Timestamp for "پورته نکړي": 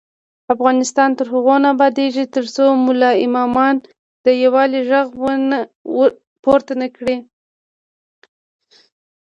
6.43-7.15